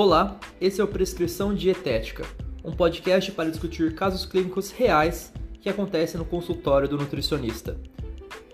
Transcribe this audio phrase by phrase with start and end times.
[0.00, 2.24] Olá, esse é o Prescrição Dietética,
[2.62, 7.76] um podcast para discutir casos clínicos reais que acontecem no consultório do nutricionista.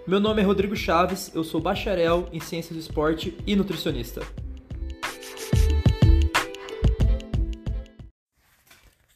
[0.06, 4.22] Meu nome é Rodrigo Chaves, eu sou bacharel em Ciências do Esporte e nutricionista.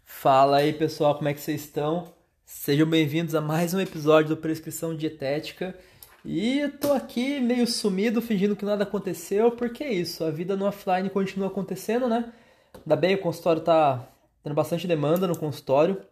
[0.05, 2.13] Fala aí pessoal, como é que vocês estão?
[2.45, 5.75] Sejam bem-vindos a mais um episódio do Prescrição Dietética.
[6.31, 10.67] E tô aqui meio sumido, fingindo que nada aconteceu, porque é isso, a vida no
[10.67, 12.31] offline continua acontecendo, né?
[12.75, 14.07] Ainda bem, o consultório tá
[14.43, 16.03] tendo bastante demanda no consultório,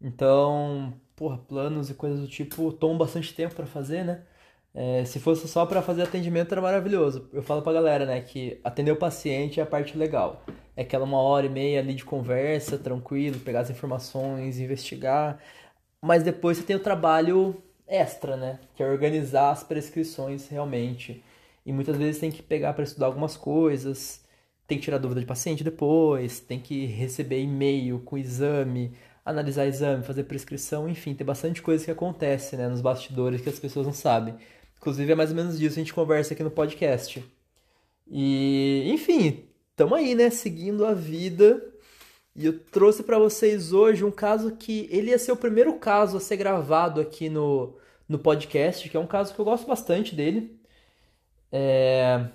[0.00, 4.22] então, porra, planos e coisas do tipo tomam bastante tempo para fazer, né?
[4.72, 7.28] É, se fosse só para fazer atendimento era maravilhoso.
[7.32, 10.44] Eu falo pra galera, né, que atender o paciente é a parte legal.
[10.76, 15.40] É aquela uma hora e meia ali de conversa, tranquilo, pegar as informações, investigar.
[16.00, 18.58] Mas depois você tem o trabalho extra, né?
[18.74, 21.22] Que é organizar as prescrições realmente.
[21.64, 24.20] E muitas vezes tem que pegar para estudar algumas coisas,
[24.66, 28.92] tem que tirar dúvida de paciente depois, tem que receber e-mail com exame,
[29.24, 33.58] analisar exame, fazer prescrição, enfim, tem bastante coisa que acontece, né, nos bastidores que as
[33.58, 34.34] pessoas não sabem.
[34.78, 37.24] Inclusive é mais ou menos disso que a gente conversa aqui no podcast.
[38.06, 41.60] E, enfim, estamos aí, né, seguindo a vida.
[42.36, 46.18] E eu trouxe para vocês hoje um caso que ele ia ser o primeiro caso
[46.18, 47.74] a ser gravado aqui no,
[48.08, 50.58] no podcast, que é um caso que eu gosto bastante dele.
[51.50, 52.26] É...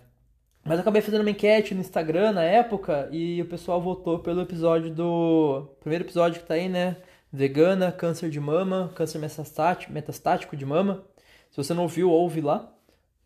[0.63, 4.41] Mas eu acabei fazendo uma enquete no Instagram na época e o pessoal votou pelo
[4.41, 5.67] episódio do.
[5.79, 6.97] Primeiro episódio que tá aí, né?
[7.33, 11.03] Vegana, câncer de mama, câncer metastático, de mama.
[11.49, 12.71] Se você não ouviu, ouve lá.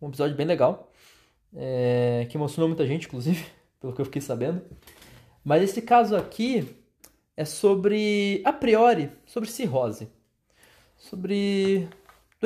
[0.01, 0.91] Um episódio bem legal.
[1.55, 2.25] É...
[2.29, 3.45] Que emocionou muita gente, inclusive,
[3.81, 4.61] pelo que eu fiquei sabendo.
[5.43, 6.67] Mas esse caso aqui
[7.35, 10.09] é sobre, a priori, sobre cirrose.
[10.97, 11.87] Sobre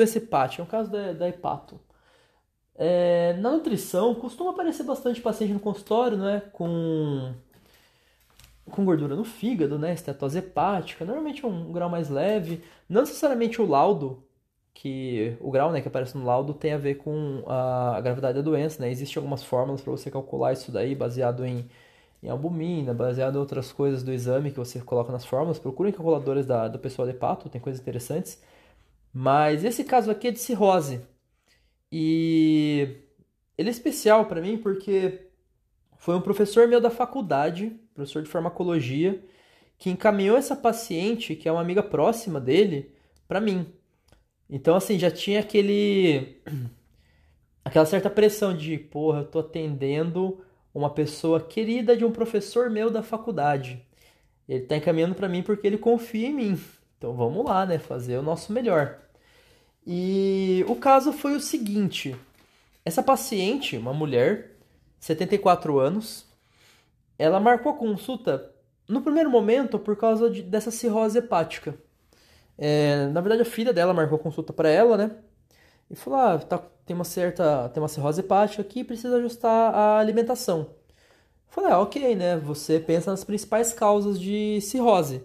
[0.00, 0.62] doença hepática.
[0.62, 1.80] É um caso da, da hepato.
[2.74, 6.42] É, na nutrição, costuma aparecer bastante paciente no consultório, né?
[6.52, 7.34] Com,
[8.70, 9.92] com gordura no fígado, né?
[9.92, 11.04] Estetose hepática.
[11.04, 12.62] Normalmente é um grau mais leve.
[12.88, 14.22] Não necessariamente o laudo,
[14.72, 18.36] que o grau né, que aparece no laudo tem a ver com a, a gravidade
[18.36, 18.90] da doença, né?
[18.90, 21.68] Existem algumas fórmulas para você calcular isso daí, baseado em,
[22.22, 25.58] em albumina, baseado em outras coisas do exame que você coloca nas fórmulas.
[25.58, 28.40] Procurem calculadores da, do pessoal de hepato, tem coisas interessantes.
[29.12, 31.00] Mas esse caso aqui é de cirrose.
[31.90, 32.96] E
[33.58, 35.26] ele é especial para mim porque
[35.98, 39.22] foi um professor meu da faculdade, professor de farmacologia,
[39.76, 42.94] que encaminhou essa paciente, que é uma amiga próxima dele,
[43.26, 43.66] para mim.
[44.48, 46.40] Então, assim, já tinha aquele.
[47.64, 52.90] aquela certa pressão de, porra, eu tô atendendo uma pessoa querida de um professor meu
[52.90, 53.84] da faculdade.
[54.48, 56.60] Ele tá encaminhando para mim porque ele confia em mim.
[57.00, 57.78] Então vamos lá, né?
[57.78, 58.98] Fazer o nosso melhor.
[59.86, 62.14] E o caso foi o seguinte:
[62.84, 64.50] essa paciente, uma mulher,
[65.00, 66.26] 74 anos,
[67.18, 68.52] ela marcou a consulta
[68.86, 71.74] no primeiro momento por causa de, dessa cirrose hepática.
[72.58, 75.10] É, na verdade, a filha dela marcou a consulta para ela, né?
[75.90, 79.98] E falou: ah, tá, tem uma certa, tem uma cirrose hepática aqui, precisa ajustar a
[79.98, 80.58] alimentação.
[80.60, 80.66] Eu
[81.48, 82.36] falei: ah, ok, né?
[82.36, 85.22] Você pensa nas principais causas de cirrose.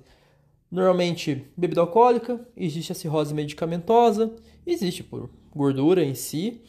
[0.71, 4.33] Normalmente, bebida alcoólica, existe a cirrose medicamentosa,
[4.65, 6.61] existe por gordura em si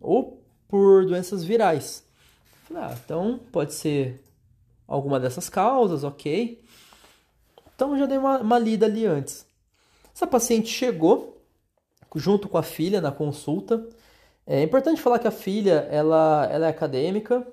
[0.00, 2.04] ou por doenças virais.
[2.74, 4.22] Ah, então pode ser
[4.88, 6.62] alguma dessas causas, ok.
[7.74, 9.46] Então já dei uma, uma lida ali antes.
[10.14, 11.42] Essa paciente chegou
[12.14, 13.88] junto com a filha na consulta.
[14.46, 17.46] É importante falar que a filha ela, ela é acadêmica,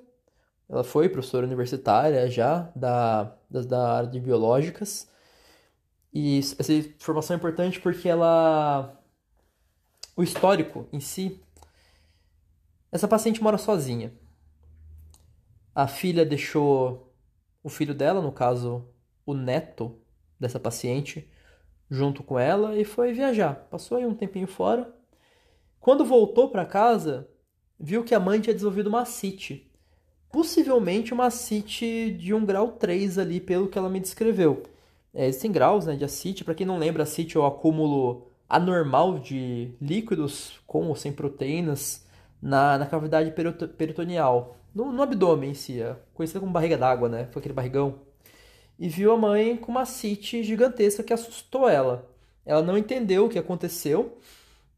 [0.70, 5.08] ela foi professora universitária já da, da, da área de biológicas.
[6.14, 8.98] E essa informação é importante porque ela.
[10.16, 11.42] O histórico em si.
[12.92, 14.14] Essa paciente mora sozinha.
[15.74, 17.14] A filha deixou
[17.64, 18.86] o filho dela, no caso,
[19.26, 19.98] o neto
[20.38, 21.30] dessa paciente,
[21.90, 23.68] junto com ela e foi viajar.
[23.70, 24.94] Passou aí um tempinho fora.
[25.80, 27.30] Quando voltou para casa,
[27.80, 29.72] viu que a mãe tinha desenvolvido uma ascite.
[30.32, 34.64] Possivelmente uma ascite de um grau 3 ali, pelo que ela me descreveu.
[35.14, 36.44] É, existem graus né, de ascite.
[36.44, 42.06] Para quem não lembra, ascite é o acúmulo anormal de líquidos com ou sem proteínas
[42.42, 43.32] na, na cavidade
[43.78, 45.96] peritoneal, no, no abdômen em si, é
[46.40, 47.28] como barriga d'água, né?
[47.32, 48.00] Foi aquele barrigão.
[48.80, 52.10] E viu a mãe com uma ascite gigantesca que assustou ela.
[52.46, 54.18] Ela não entendeu o que aconteceu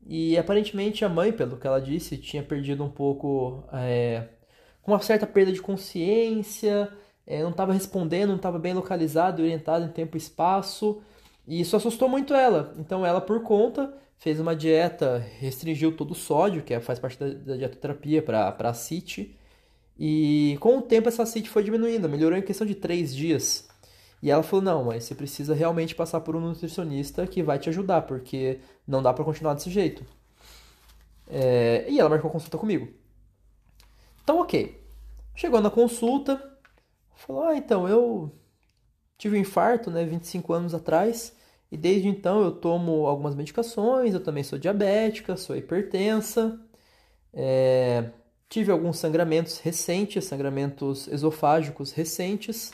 [0.06, 4.28] e aparentemente a mãe, pelo que ela disse, tinha perdido um pouco, é,
[4.82, 6.92] com uma certa perda de consciência,
[7.26, 11.02] é, não estava respondendo, não estava bem localizado e orientado em tempo e espaço.
[11.48, 12.74] E isso assustou muito ela.
[12.78, 17.20] Então ela, por conta, fez uma dieta, restringiu todo o sódio, que é, faz parte
[17.20, 19.36] da, da dietoterapia para a CIT,
[20.00, 23.68] E com o tempo essa CIT foi diminuindo, melhorou em questão de três dias.
[24.22, 27.70] E ela falou: não, mas você precisa realmente passar por um nutricionista que vai te
[27.70, 30.06] ajudar, porque não dá para continuar desse jeito.
[31.30, 31.86] É...
[31.90, 32.88] E ela marcou consulta comigo.
[34.24, 34.82] Então, ok.
[35.36, 36.53] Chegou na consulta,
[37.16, 38.32] falou: ah, então, eu
[39.18, 41.34] tive um infarto, né, 25 anos atrás,
[41.72, 46.60] e desde então eu tomo algumas medicações, eu também sou diabética, sou hipertensa,
[47.34, 48.12] é...
[48.50, 52.74] tive alguns sangramentos recentes, sangramentos esofágicos recentes.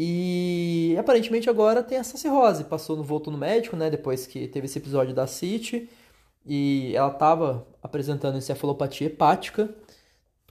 [0.00, 2.64] E aparentemente agora tem essa cirrose.
[2.64, 3.90] Passou no voltou no médico, né?
[3.90, 5.90] Depois que teve esse episódio da CIT.
[6.46, 9.68] E ela estava apresentando encefalopatia hepática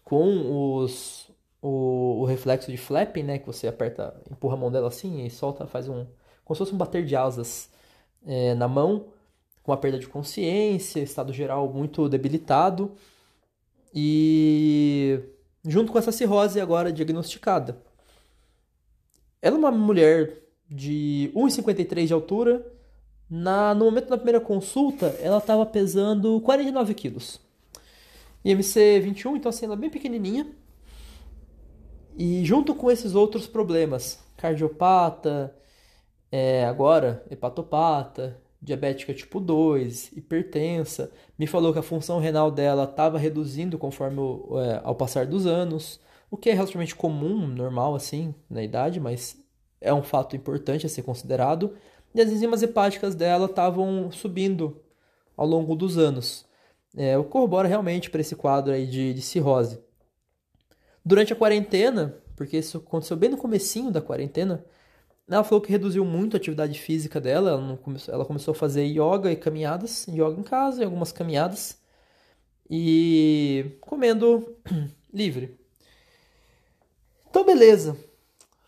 [0.04, 1.27] com os,
[1.68, 3.40] o, o, reflexo de flapping, né?
[3.40, 6.06] Que você aperta, empurra a mão dela assim e solta, faz um.
[6.46, 7.70] como se fosse um bater de asas
[8.26, 9.08] é, na mão,
[9.64, 12.92] com a perda de consciência, estado geral muito debilitado.
[13.94, 15.20] E
[15.66, 17.78] junto com essa cirrose agora diagnosticada.
[19.42, 22.66] Ela é uma mulher de 1,53 de altura.
[23.30, 27.42] Na, no momento da primeira consulta, ela estava pesando 49 quilos.
[28.44, 30.48] IMC 21, então assim, ela é bem pequenininha.
[32.18, 35.56] E junto com esses outros problemas, cardiopata,
[36.32, 43.20] é, agora hepatopata, diabética tipo 2, hipertensa, me falou que a função renal dela estava
[43.20, 46.00] reduzindo conforme é, ao passar dos anos
[46.32, 49.38] o que é relativamente comum, normal assim, na idade, mas
[49.80, 51.76] é um fato importante a ser considerado.
[52.16, 54.82] E as enzimas hepáticas dela estavam subindo
[55.38, 56.46] ao longo dos anos.
[56.96, 59.80] É, o corrobora realmente para esse quadro aí de, de cirrose.
[61.08, 64.66] Durante a quarentena, porque isso aconteceu bem no comecinho da quarentena,
[65.26, 67.52] ela falou que reduziu muito a atividade física dela.
[67.52, 71.82] Ela, começou, ela começou a fazer yoga e caminhadas, yoga em casa e algumas caminhadas,
[72.70, 74.54] e comendo
[75.14, 75.58] livre.
[77.30, 77.98] Então, beleza.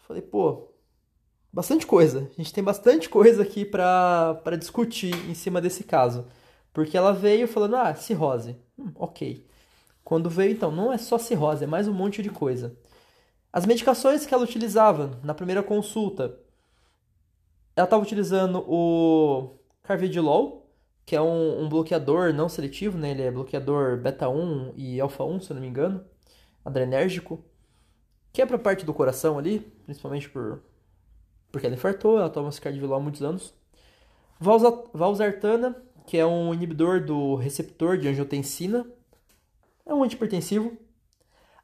[0.07, 0.69] Falei, pô,
[1.51, 2.29] bastante coisa.
[2.31, 6.25] A gente tem bastante coisa aqui para discutir em cima desse caso.
[6.71, 8.55] Porque ela veio falando, ah, cirrose.
[8.77, 9.48] Hum, ok.
[10.09, 12.75] Quando veio, então, não é só cirrose, é mais um monte de coisa.
[13.53, 16.35] As medicações que ela utilizava na primeira consulta,
[17.75, 20.67] ela estava utilizando o Carvedilol,
[21.05, 23.11] que é um, um, bloqueador não seletivo, né?
[23.11, 26.03] Ele é bloqueador beta 1 e alfa 1, se eu não me engano,
[26.65, 27.45] adrenérgico
[28.33, 30.63] que é pra parte do coração ali, principalmente por
[31.51, 33.53] porque ela infartou, ela toma Cardivilol há muitos anos.
[34.39, 35.75] Valsartana,
[36.07, 38.87] que é um inibidor do receptor de angiotensina,
[39.89, 40.77] é um antipertensivo.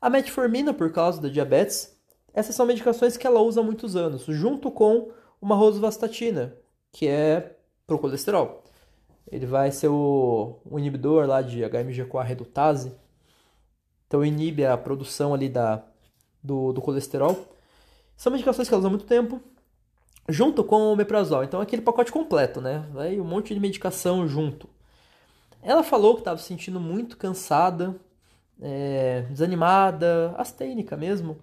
[0.02, 1.96] A metformina, por causa da diabetes.
[2.34, 5.12] Essas são medicações que ela usa há muitos anos, junto com
[5.42, 6.58] uma rosuvastatina,
[6.92, 7.56] que é
[7.88, 8.64] pro colesterol.
[9.32, 12.94] Ele vai ser o, o inibidor lá de HMG-CoA redutase.
[14.06, 15.84] Então inibe a produção ali da
[16.44, 17.48] do, do colesterol.
[18.16, 19.42] São medicações que ela usa há muito tempo,
[20.30, 21.44] junto com o omeprazol.
[21.44, 22.88] Então, aquele pacote completo, né?
[22.94, 24.70] Vai um monte de medicação junto.
[25.62, 28.00] Ela falou que estava se sentindo muito cansada,
[28.62, 31.38] é, desanimada, astênica mesmo,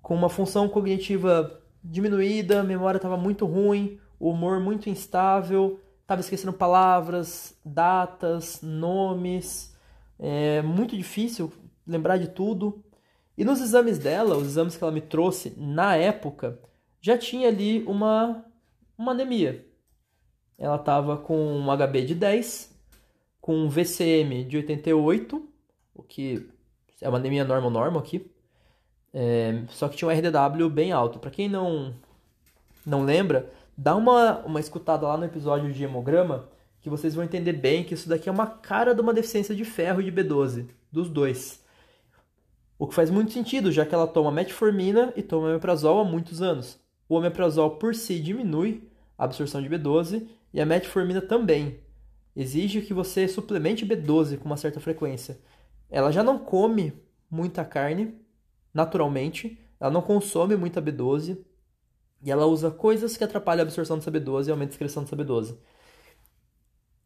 [0.00, 6.20] com uma função cognitiva diminuída, a memória estava muito ruim, o humor muito instável, estava
[6.20, 9.76] esquecendo palavras, datas, nomes,
[10.18, 11.52] é muito difícil
[11.86, 12.84] lembrar de tudo.
[13.36, 16.60] E nos exames dela, os exames que ela me trouxe na época,
[17.00, 18.44] já tinha ali uma,
[18.96, 19.66] uma anemia.
[20.58, 22.72] Ela estava com um HB de 10,
[23.40, 25.51] com um VCM de 88,
[25.94, 26.48] o que
[27.00, 28.30] é uma anemia normal-normal aqui.
[29.12, 31.18] É, só que tinha um RDW bem alto.
[31.18, 31.94] Para quem não,
[32.86, 36.48] não lembra, dá uma, uma escutada lá no episódio de hemograma
[36.80, 39.64] que vocês vão entender bem que isso daqui é uma cara de uma deficiência de
[39.64, 41.62] ferro e de B12, dos dois.
[42.76, 46.42] O que faz muito sentido, já que ela toma metformina e toma omeprazol há muitos
[46.42, 46.80] anos.
[47.08, 51.78] O omeprazol por si diminui a absorção de B12 e a metformina também.
[52.34, 55.38] Exige que você suplemente B12 com uma certa frequência.
[55.92, 56.92] Ela já não come
[57.30, 58.20] muita carne,
[58.74, 61.38] naturalmente, ela não consome muita B12
[62.24, 65.16] e ela usa coisas que atrapalham a absorção dessa B12 e aumentam a excreção dessa
[65.16, 65.56] B12.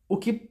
[0.08, 0.50] O que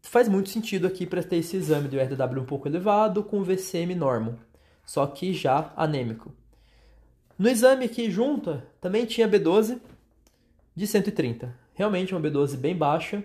[0.00, 3.94] faz muito sentido aqui para ter esse exame de RDW um pouco elevado com VCM
[3.94, 4.38] normal
[4.84, 6.32] só que já anêmico.
[7.38, 9.80] No exame aqui junto também tinha B12
[10.74, 11.54] de 130.
[11.74, 13.24] Realmente uma B12 bem baixa.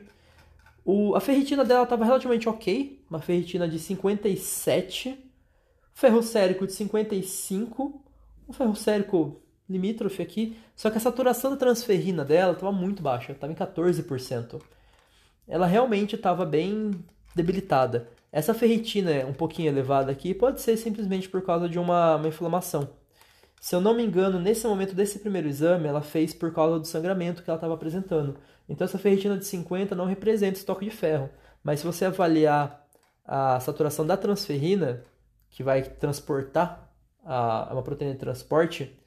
[0.84, 5.18] O, a ferritina dela estava relativamente ok, uma ferritina de 57,
[5.94, 8.02] ferro sérico de 55,
[8.48, 13.32] um ferro sérico limítrofe aqui, só que a saturação da transferrina dela estava muito baixa,
[13.32, 14.62] estava em 14%.
[15.48, 16.92] Ela realmente estava bem
[17.36, 18.10] debilitada.
[18.32, 22.28] essa ferritina é um pouquinho elevada aqui pode ser simplesmente por causa de uma, uma
[22.28, 22.90] inflamação.
[23.62, 26.88] Se eu não me engano, nesse momento desse primeiro exame, ela fez por causa do
[26.88, 28.38] sangramento que ela estava apresentando.
[28.68, 31.30] Então essa ferritina de 50 não representa estoque de ferro.
[31.64, 32.89] Mas se você avaliar
[33.26, 35.04] a saturação da transferrina,
[35.50, 36.90] que vai transportar
[37.24, 38.98] a, uma proteína de transporte,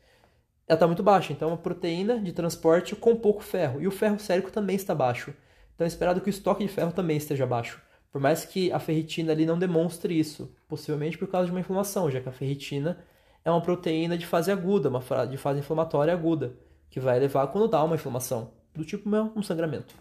[0.66, 1.32] ela está muito baixa.
[1.32, 3.80] Então é uma proteína de transporte com pouco ferro.
[3.80, 5.34] E o ferro sérico também está baixo.
[5.74, 7.80] Então é esperado que o estoque de ferro também esteja baixo.
[8.10, 12.10] Por mais que a ferritina ali não demonstre isso, possivelmente por causa de uma inflamação,
[12.10, 12.98] já que a ferritina
[13.44, 16.54] é uma proteína de fase aguda, uma de fase inflamatória aguda,
[16.90, 19.94] que vai levar quando dá uma inflamação, do tipo um sangramento.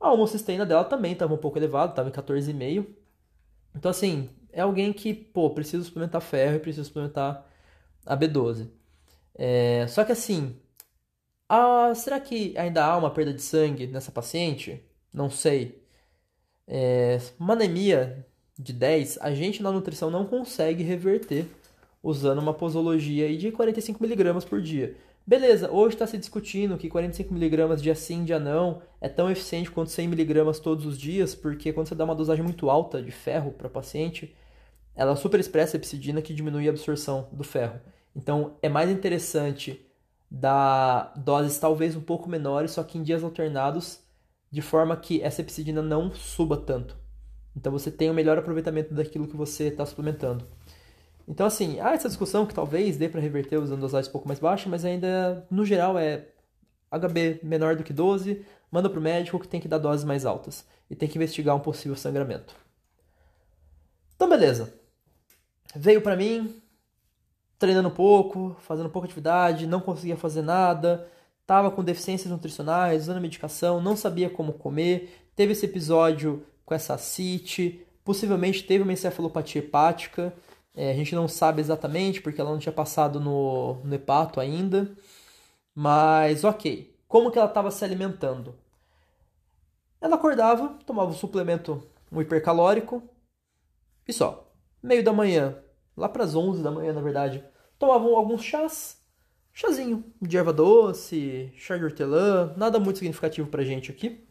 [0.00, 2.86] A homocisteína dela também estava um pouco elevada, estava em 14,5.
[3.74, 7.46] Então, assim, é alguém que, pô, precisa suplementar ferro e precisa suplementar
[8.06, 8.68] a B12.
[9.34, 10.56] É, só que, assim,
[11.48, 14.82] a, será que ainda há uma perda de sangue nessa paciente?
[15.12, 15.82] Não sei.
[16.66, 18.26] É, uma anemia
[18.58, 21.46] de 10, a gente na nutrição não consegue reverter
[22.02, 24.96] usando uma posologia de 45mg por dia.
[25.26, 29.88] Beleza, hoje está se discutindo que 45mg dia sim, dia não é tão eficiente quanto
[29.90, 33.68] 100mg todos os dias, porque quando você dá uma dosagem muito alta de ferro para
[33.68, 34.34] paciente,
[34.94, 37.80] ela superexpressa a epsidina que diminui a absorção do ferro.
[38.14, 39.86] Então é mais interessante
[40.30, 44.00] dar doses talvez um pouco menores, só que em dias alternados,
[44.50, 46.96] de forma que essa epsidina não suba tanto.
[47.56, 50.46] Então você tem o um melhor aproveitamento daquilo que você está suplementando.
[51.30, 54.40] Então, assim, há essa discussão que talvez dê para reverter usando dosagens um pouco mais
[54.40, 56.26] baixas, mas ainda, no geral, é
[56.90, 60.26] HB menor do que 12, manda para o médico que tem que dar doses mais
[60.26, 62.52] altas e tem que investigar um possível sangramento.
[64.16, 64.74] Então, beleza.
[65.72, 66.52] Veio para mim,
[67.60, 71.06] treinando pouco, fazendo pouca atividade, não conseguia fazer nada,
[71.42, 76.98] estava com deficiências nutricionais, usando medicação, não sabia como comer, teve esse episódio com essa
[76.98, 80.34] CIT, possivelmente teve uma encefalopatia hepática,
[80.74, 84.96] é, a gente não sabe exatamente porque ela não tinha passado no, no hepato ainda.
[85.74, 86.94] Mas ok.
[87.08, 88.54] Como que ela estava se alimentando?
[90.00, 93.02] Ela acordava, tomava um suplemento, um hipercalórico
[94.06, 94.52] e só.
[94.82, 95.58] Meio da manhã,
[95.96, 97.44] lá para as 11 da manhã, na verdade,
[97.78, 98.98] tomavam alguns chás.
[99.52, 104.26] Chazinho de erva doce, chá de hortelã, nada muito significativo pra gente aqui.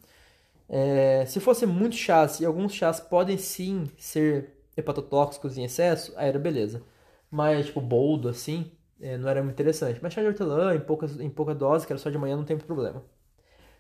[0.68, 6.30] É, se fosse muito chás, e alguns chás podem sim ser hepatotóxicos em excesso, aí
[6.30, 6.82] era beleza.
[7.30, 10.00] Mas, tipo, boldo, assim, é, não era muito interessante.
[10.02, 12.44] Mas chá de hortelã, em, poucas, em pouca dose, que era só de manhã, não
[12.46, 13.04] tem problema.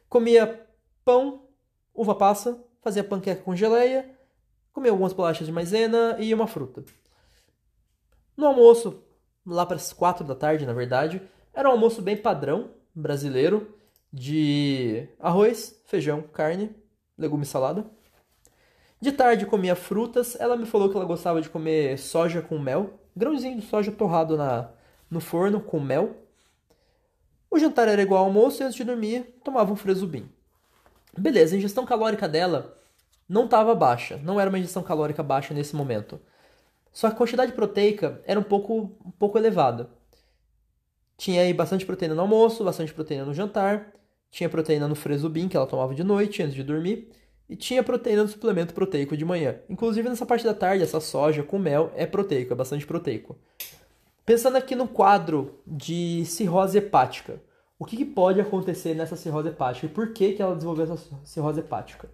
[0.08, 0.65] Comia
[1.03, 1.48] pão,
[1.94, 4.10] uva passa, fazia panqueca com geleia,
[4.72, 6.84] comia algumas bolachas de maisena e uma fruta.
[8.36, 9.03] No almoço,
[9.46, 11.22] lá para as quatro da tarde, na verdade,
[11.53, 13.75] era um almoço bem padrão, brasileiro,
[14.12, 16.75] de arroz, feijão, carne,
[17.18, 17.86] legume e salada.
[19.01, 20.36] De tarde comia frutas.
[20.39, 24.36] Ela me falou que ela gostava de comer soja com mel, grãozinho de soja torrado
[24.36, 24.70] na,
[25.10, 26.18] no forno com mel.
[27.50, 30.29] O jantar era igual ao almoço e antes de dormir tomava um fresubim.
[31.18, 32.77] Beleza, a ingestão calórica dela
[33.27, 36.20] não estava baixa, não era uma ingestão calórica baixa nesse momento.
[36.91, 39.89] Só que a quantidade proteica era um pouco, um pouco elevada.
[41.18, 43.94] Tinha aí bastante proteína no almoço, bastante proteína no jantar,
[44.29, 47.12] tinha proteína no fresubim que ela tomava de noite antes de dormir
[47.50, 49.56] e tinha proteína no suplemento proteico de manhã.
[49.68, 53.36] Inclusive nessa parte da tarde, essa soja com mel é proteico, é bastante proteico.
[54.25, 57.41] Pensando aqui no quadro de cirrose hepática,
[57.79, 61.00] o que, que pode acontecer nessa cirrose hepática e por que, que ela desenvolveu essa
[61.24, 62.08] cirrose hepática?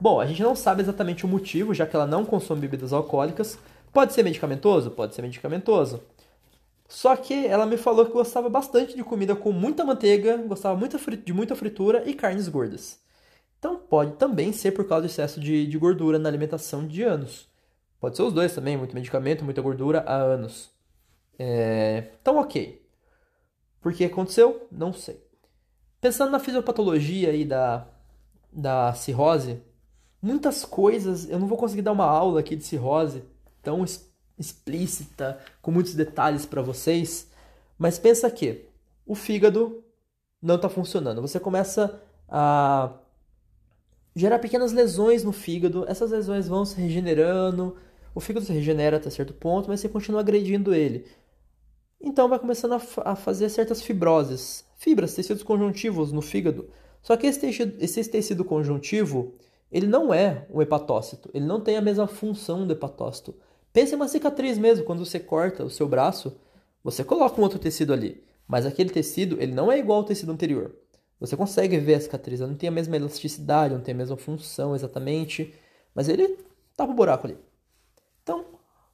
[0.00, 3.58] Bom, a gente não sabe exatamente o motivo, já que ela não consome bebidas alcoólicas.
[3.92, 4.92] Pode ser medicamentoso?
[4.92, 6.00] Pode ser medicamentoso.
[6.86, 10.78] Só que ela me falou que gostava bastante de comida com muita manteiga, gostava
[11.24, 13.00] de muita fritura e carnes gordas.
[13.58, 17.48] Então pode também ser por causa do excesso de, de gordura na alimentação de anos.
[18.00, 20.70] Pode ser os dois também, muito medicamento, muita gordura há anos.
[21.38, 22.12] É...
[22.20, 22.80] Então, ok.
[23.80, 24.66] Por que aconteceu?
[24.70, 25.22] Não sei.
[26.00, 27.86] Pensando na fisiopatologia aí da,
[28.52, 29.60] da cirrose,
[30.22, 33.24] muitas coisas, eu não vou conseguir dar uma aula aqui de cirrose
[33.62, 33.84] tão
[34.38, 37.28] explícita, com muitos detalhes para vocês,
[37.76, 38.66] mas pensa que
[39.04, 39.82] o fígado
[40.40, 41.20] não está funcionando.
[41.20, 42.92] Você começa a
[44.18, 45.84] gerar pequenas lesões no fígado.
[45.86, 47.76] Essas lesões vão se regenerando,
[48.14, 51.06] o fígado se regenera até certo ponto, mas você continua agredindo ele.
[52.00, 56.68] Então vai começando a, a fazer certas fibroses, fibras, tecidos conjuntivos no fígado.
[57.00, 59.34] Só que esse tecido, esse tecido conjuntivo,
[59.70, 63.36] ele não é um hepatócito, ele não tem a mesma função do hepatócito.
[63.72, 66.36] Pense em uma cicatriz mesmo, quando você corta o seu braço,
[66.82, 70.32] você coloca um outro tecido ali, mas aquele tecido, ele não é igual ao tecido
[70.32, 70.74] anterior.
[71.20, 74.16] Você consegue ver a cicatriz, ela não tem a mesma elasticidade, não tem a mesma
[74.16, 75.52] função exatamente,
[75.94, 76.38] mas ele
[76.76, 77.36] tapa o buraco ali.
[78.22, 78.44] Então,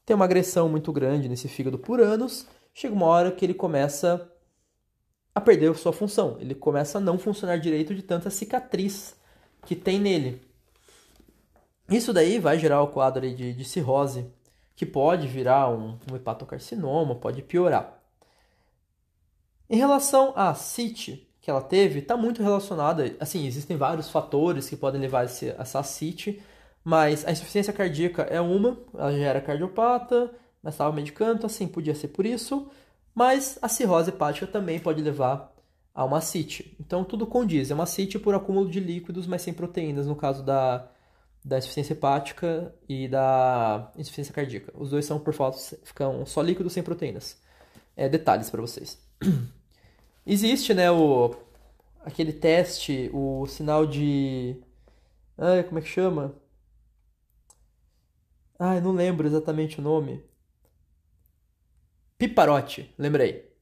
[0.06, 4.30] tem uma agressão muito grande nesse fígado por anos, chega uma hora que ele começa
[5.34, 6.38] a perder sua função.
[6.40, 9.14] Ele começa a não funcionar direito de tanta cicatriz
[9.66, 10.40] que tem nele.
[11.90, 14.30] Isso daí vai gerar o quadro de, de cirrose,
[14.74, 18.02] que pode virar um, um hepatocarcinoma, pode piorar.
[19.68, 23.14] Em relação à CIT que ela teve, está muito relacionada.
[23.20, 26.42] Assim, existem vários fatores que podem levar esse, essa CIT,
[26.82, 30.32] mas a insuficiência cardíaca é uma, ela já era cardiopata,
[30.62, 32.70] mas estava medicando, assim, podia ser por isso.
[33.14, 35.54] Mas a cirrose hepática também pode levar
[35.94, 36.78] a uma CIT.
[36.80, 37.70] Então tudo condiz.
[37.70, 40.88] É uma CIT por acúmulo de líquidos, mas sem proteínas, no caso da,
[41.44, 44.72] da insuficiência hepática e da insuficiência cardíaca.
[44.74, 47.36] Os dois são por falta, ficam só líquidos sem proteínas.
[47.94, 48.98] É, detalhes para vocês.
[50.26, 51.34] Existe, né, o
[52.04, 54.56] aquele teste, o sinal de
[55.38, 56.34] ai, como é que chama?
[58.58, 60.24] Ai, não lembro exatamente o nome.
[62.18, 63.52] Piparote, lembrei.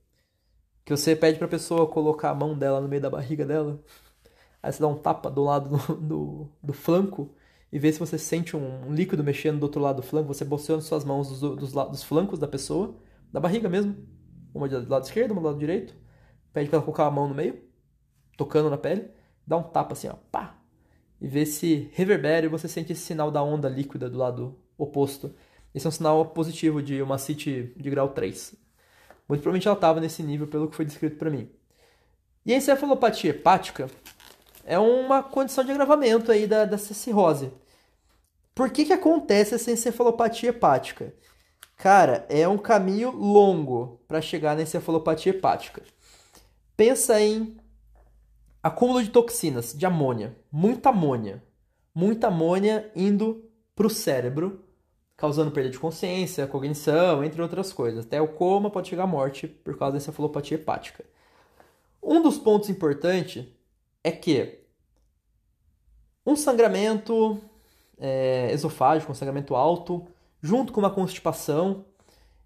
[0.84, 3.82] Que você pede pra pessoa colocar a mão dela no meio da barriga dela.
[4.62, 7.34] Aí você dá um tapa do lado do, do, do flanco
[7.72, 10.32] e vê se você sente um, um, líquido mexendo do outro lado do flanco.
[10.32, 12.94] Você posiciona suas mãos dos, dos, dos flancos da pessoa,
[13.32, 13.96] da barriga mesmo.
[14.54, 16.01] Uma do lado esquerdo, uma do lado direito.
[16.52, 17.62] Pede pra ela colocar a mão no meio,
[18.36, 19.10] tocando na pele.
[19.46, 20.56] Dá um tapa assim, ó, pá.
[21.20, 25.34] E vê se reverbera e você sente esse sinal da onda líquida do lado oposto.
[25.74, 28.54] Esse é um sinal positivo de uma CIT de grau 3.
[29.28, 31.48] Muito provavelmente ela estava nesse nível pelo que foi descrito para mim.
[32.44, 33.88] E a encefalopatia hepática
[34.64, 37.52] é uma condição de agravamento aí da, dessa cirrose.
[38.54, 41.14] Por que, que acontece essa encefalopatia hepática?
[41.76, 45.82] Cara, é um caminho longo para chegar na encefalopatia hepática.
[46.76, 47.56] Pensa em
[48.62, 51.42] acúmulo de toxinas, de amônia, muita amônia,
[51.94, 54.64] muita amônia indo para o cérebro
[55.22, 58.04] causando perda de consciência, cognição, entre outras coisas.
[58.04, 61.04] Até o coma pode chegar à morte por causa da encefalopatia hepática.
[62.02, 63.46] Um dos pontos importantes
[64.02, 64.58] é que
[66.26, 67.40] um sangramento
[67.98, 70.08] é, esofágico, um sangramento alto,
[70.40, 71.84] junto com uma constipação,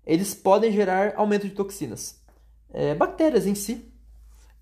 [0.05, 2.23] eles podem gerar aumento de toxinas.
[2.71, 3.91] É, bactérias em si,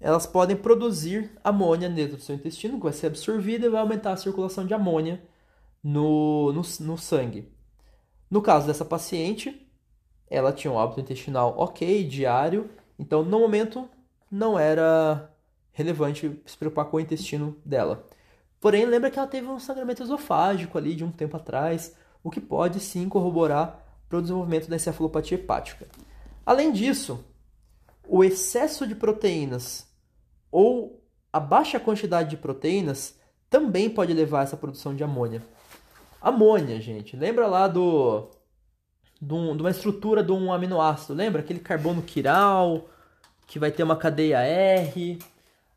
[0.00, 4.12] elas podem produzir amônia dentro do seu intestino, que vai ser absorvida e vai aumentar
[4.12, 5.22] a circulação de amônia
[5.82, 7.52] no, no, no sangue.
[8.30, 9.66] No caso dessa paciente,
[10.28, 13.88] ela tinha um hábito intestinal ok, diário, então no momento
[14.30, 15.30] não era
[15.72, 18.06] relevante se preocupar com o intestino dela.
[18.60, 22.40] Porém, lembra que ela teve um sangramento esofágico ali de um tempo atrás, o que
[22.40, 25.86] pode sim corroborar para o desenvolvimento da encefalopatia hepática.
[26.46, 27.24] Além disso,
[28.06, 29.86] o excesso de proteínas
[30.50, 33.18] ou a baixa quantidade de proteínas
[33.50, 35.42] também pode levar a essa produção de amônia.
[36.20, 37.16] Amônia, gente.
[37.16, 38.30] Lembra lá do,
[39.20, 41.14] do de uma estrutura de um aminoácido?
[41.14, 42.88] Lembra aquele carbono quiral
[43.46, 45.18] que vai ter uma cadeia R?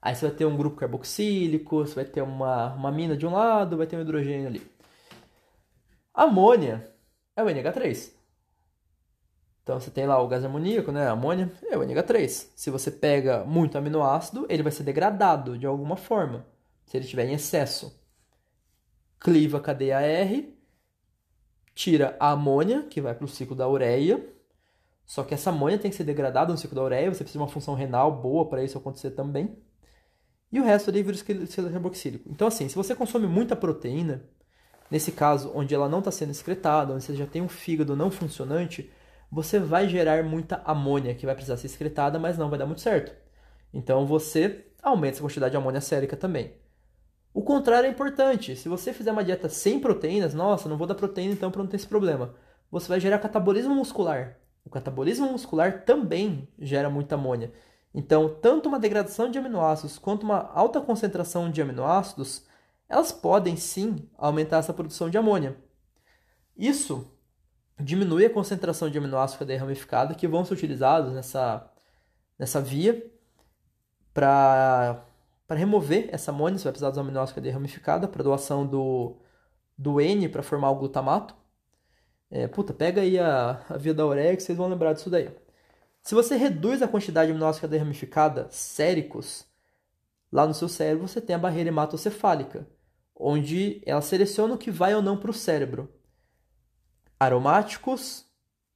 [0.02, 3.78] Aí você vai ter um grupo carboxílico, você vai ter uma, uma de um lado,
[3.78, 4.62] vai ter um hidrogênio ali.
[6.14, 6.90] Amônia
[7.36, 8.17] é o NH3.
[9.68, 11.10] Então você tem lá o gás amoníaco, né?
[11.10, 12.52] A amônia é o NH3.
[12.56, 16.46] Se você pega muito aminoácido, ele vai ser degradado de alguma forma,
[16.86, 18.02] se ele estiver em excesso
[19.20, 20.58] cliva a cadeia R,
[21.76, 24.26] tira a amônia, que vai para o ciclo da ureia.
[25.06, 27.44] Só que essa amônia tem que ser degradada no ciclo da ureia, você precisa de
[27.44, 29.58] uma função renal boa para isso acontecer também.
[30.50, 32.30] E o resto ali vira o carboxílico.
[32.32, 34.24] Então, assim, se você consome muita proteína,
[34.90, 38.10] nesse caso onde ela não está sendo excretada, onde você já tem um fígado não
[38.10, 38.90] funcionante,
[39.32, 42.82] você vai gerar muita amônia que vai precisar ser excretada, mas não vai dar muito
[42.82, 43.14] certo.
[43.74, 46.54] Então você aumenta a quantidade de amônia sérica também.
[47.34, 48.56] O contrário é importante.
[48.56, 51.70] Se você fizer uma dieta sem proteínas, nossa, não vou dar proteína então para não
[51.70, 52.34] ter esse problema.
[52.72, 54.38] Você vai gerar catabolismo muscular.
[54.66, 57.54] O catabolismo muscular também gera muita amônia.
[57.94, 62.46] Então, tanto uma degradação de aminoácidos quanto uma alta concentração de aminoácidos,
[62.90, 65.56] elas podem sim aumentar essa produção de amônia.
[66.56, 67.12] Isso
[67.80, 71.70] diminui a concentração de aminoácidos cadeia ramificada que vão ser utilizados nessa,
[72.38, 73.12] nessa via
[74.14, 75.06] para
[75.50, 79.18] remover essa amônia, você vai precisar dos aminoácidos cadeia ramificada para doação do,
[79.78, 81.36] do N para formar o glutamato.
[82.30, 85.30] É, puta, pega aí a, a via da ureia que vocês vão lembrar disso daí.
[86.02, 89.46] Se você reduz a quantidade de aminoácidos cadeia ramificada séricos,
[90.32, 92.68] lá no seu cérebro você tem a barreira hematocefálica,
[93.16, 95.94] onde ela seleciona o que vai ou não para o cérebro.
[97.20, 98.26] Aromáticos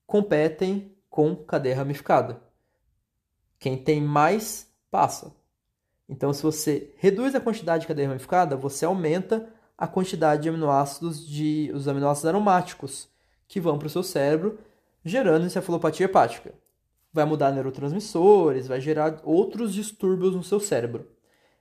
[0.08, 2.41] competem com cadeia ramificada.
[3.60, 5.32] Quem tem mais, passa.
[6.10, 11.25] Então, se você reduz a quantidade de cadeia ramificada, você aumenta a quantidade de aminoácidos
[11.25, 13.08] de os aminoácidos aromáticos
[13.47, 14.60] que vão para o seu cérebro,
[15.06, 16.54] gerando encefalopatia hepática.
[17.13, 21.08] Vai mudar neurotransmissores, vai gerar outros distúrbios no seu cérebro.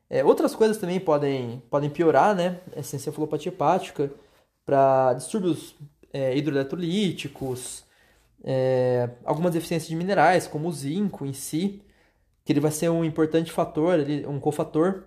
[0.08, 2.60] É, outras coisas também podem, podem piorar, né?
[2.72, 4.10] Essa encefalopatia hepática
[4.64, 5.76] para distúrbios
[6.12, 7.84] é, hidroeletrolíticos,
[8.42, 11.82] é, algumas deficiências de minerais, como o zinco em si,
[12.44, 15.04] que ele vai ser um importante fator, um cofator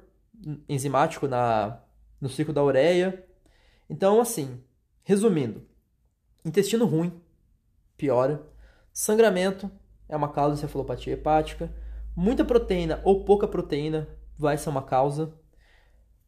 [0.67, 1.81] enzimático na,
[2.19, 3.25] no ciclo da ureia.
[3.89, 4.61] Então, assim,
[5.03, 5.65] resumindo,
[6.45, 7.21] intestino ruim
[7.97, 8.45] piora,
[8.91, 9.69] sangramento
[10.07, 11.73] é uma causa de encefalopatia hepática,
[12.15, 15.33] muita proteína ou pouca proteína vai ser uma causa,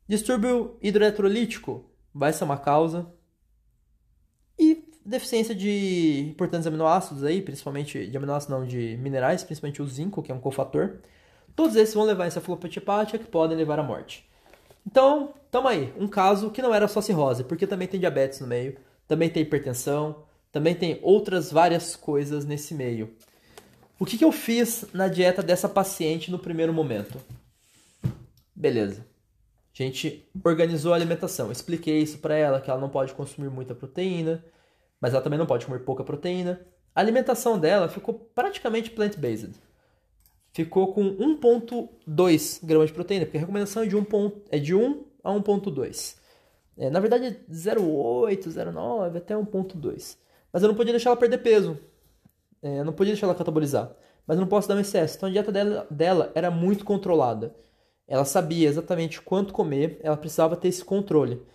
[0.08, 3.12] distúrbio hidroeletrolítico vai ser uma causa,
[5.06, 10.32] deficiência de importantes aminoácidos aí, principalmente de aminoácidos não, de minerais, principalmente o zinco, que
[10.32, 10.96] é um cofator,
[11.56, 14.28] todos esses vão levar a encefalopatia hepática que podem levar à morte.
[14.86, 15.94] Então, tamo aí.
[15.98, 19.44] Um caso que não era só cirrose, porque também tem diabetes no meio, também tem
[19.44, 23.14] hipertensão, também tem outras várias coisas nesse meio.
[24.00, 27.20] O que, que eu fiz na dieta dessa paciente no primeiro momento?
[28.56, 29.06] Beleza.
[29.78, 31.52] A gente organizou a alimentação.
[31.52, 34.44] Expliquei isso para ela, que ela não pode consumir muita proteína,
[35.06, 36.60] mas ela também não pode comer pouca proteína.
[36.96, 39.54] A alimentação dela ficou praticamente plant-based
[40.56, 44.74] ficou com 1,2 gramas de proteína, porque a recomendação é de 1, ponto, é de
[44.74, 46.16] 1 a 1,2.
[46.78, 50.18] É, na verdade, 0,8, 0,9 até 1,2.
[50.54, 51.78] Mas eu não podia deixar ela perder peso.
[52.64, 53.92] É, eu não podia deixar ela catabolizar.
[54.26, 55.18] Mas eu não posso dar um excesso.
[55.18, 57.54] Então a dieta dela, dela era muito controlada.
[58.08, 61.46] Ela sabia exatamente quanto comer, ela precisava ter esse controle.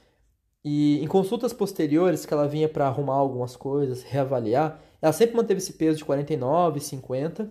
[0.65, 5.59] E em consultas posteriores, que ela vinha para arrumar algumas coisas, reavaliar, ela sempre manteve
[5.59, 7.51] esse peso de 49, 50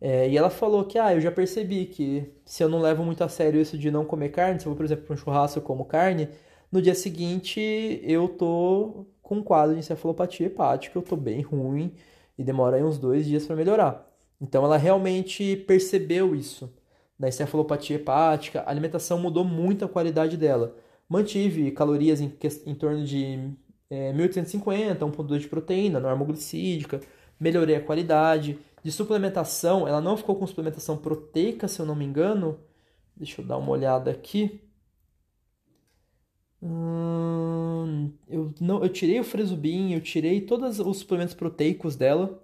[0.00, 3.24] é, e ela falou que, ah, eu já percebi que se eu não levo muito
[3.24, 5.58] a sério isso de não comer carne, se eu vou, por exemplo, para um churrasco
[5.58, 6.28] e como carne,
[6.70, 11.92] no dia seguinte eu tô com um quadro de encefalopatia hepática, eu tô bem ruim
[12.38, 14.06] e demora aí uns dois dias para melhorar.
[14.40, 16.72] Então ela realmente percebeu isso
[17.18, 20.76] da encefalopatia hepática, a alimentação mudou muito a qualidade dela.
[21.08, 22.32] Mantive calorias em,
[22.66, 23.50] em torno de
[23.88, 27.00] é, 1850, 1,2 de proteína, norma glicídica,
[27.38, 32.04] melhorei a qualidade de suplementação, ela não ficou com suplementação proteica, se eu não me
[32.04, 32.58] engano.
[33.16, 34.60] Deixa eu dar uma olhada aqui.
[36.62, 42.42] Hum, eu, não, eu tirei o Fresubin, eu tirei todos os suplementos proteicos dela.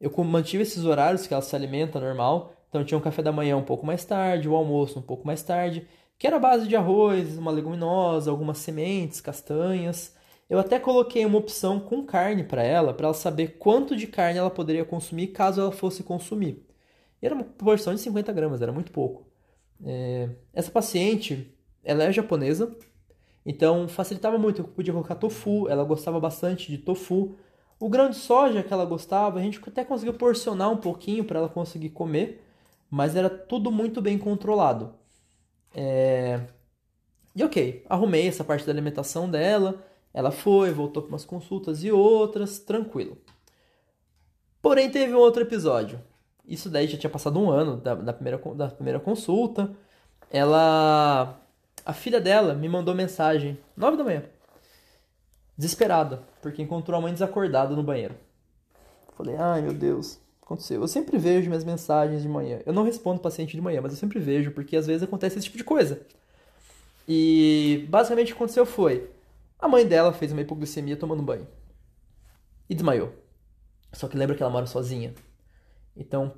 [0.00, 2.52] Eu mantive esses horários que ela se alimenta normal.
[2.68, 5.42] Então tinha um café da manhã um pouco mais tarde, o almoço um pouco mais
[5.42, 5.86] tarde,
[6.22, 10.14] que era a base de arroz, uma leguminosa, algumas sementes, castanhas.
[10.48, 14.38] Eu até coloquei uma opção com carne para ela, para ela saber quanto de carne
[14.38, 16.64] ela poderia consumir caso ela fosse consumir.
[17.20, 19.26] E era uma porção de 50 gramas, era muito pouco.
[19.84, 20.28] É...
[20.52, 22.72] Essa paciente, ela é japonesa,
[23.44, 24.60] então facilitava muito.
[24.60, 27.34] Eu podia colocar tofu, ela gostava bastante de tofu.
[27.80, 31.40] O grão de soja que ela gostava, a gente até conseguiu porcionar um pouquinho para
[31.40, 32.44] ela conseguir comer,
[32.88, 35.01] mas era tudo muito bem controlado.
[35.74, 36.40] É...
[37.34, 39.82] E ok, arrumei essa parte da alimentação dela.
[40.12, 43.16] Ela foi, voltou para umas consultas e outras, tranquilo.
[44.60, 46.00] Porém, teve um outro episódio.
[46.46, 49.74] Isso daí já tinha passado um ano da, da, primeira, da primeira consulta.
[50.30, 51.38] Ela.
[51.84, 54.22] A filha dela me mandou mensagem, nove da manhã.
[55.56, 58.14] Desesperada, porque encontrou a mãe desacordada no banheiro.
[59.16, 60.20] Falei, ai meu Deus,
[60.52, 60.80] aconteceu.
[60.80, 62.60] Eu sempre vejo minhas mensagens de manhã.
[62.66, 65.46] Eu não respondo paciente de manhã, mas eu sempre vejo, porque às vezes acontece esse
[65.46, 66.00] tipo de coisa.
[67.08, 69.10] E basicamente o que aconteceu foi:
[69.58, 71.46] a mãe dela fez uma hipoglicemia tomando banho.
[72.68, 73.12] E desmaiou.
[73.92, 75.14] Só que lembra que ela mora sozinha.
[75.96, 76.32] Então,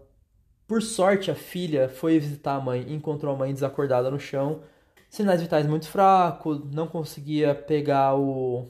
[0.66, 4.62] por sorte, a filha foi visitar a mãe e encontrou a mãe desacordada no chão.
[5.10, 8.66] Sinais vitais muito fracos, não conseguia pegar o.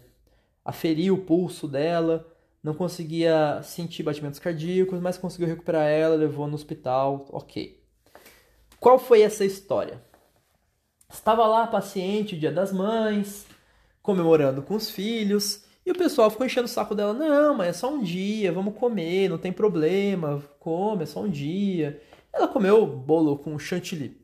[0.64, 2.26] aferir o pulso dela,
[2.64, 7.79] não conseguia sentir batimentos cardíacos, mas conseguiu recuperar ela, levou no hospital, ok.
[8.81, 10.03] Qual foi essa história?
[11.12, 13.46] Estava lá a paciente, dia das mães,
[14.03, 15.62] comemorando com os filhos.
[15.85, 18.74] E o pessoal ficou enchendo o saco dela: não, mas é só um dia, vamos
[18.77, 22.00] comer, não tem problema, come, é só um dia.
[22.33, 24.18] Ela comeu bolo com chantilly.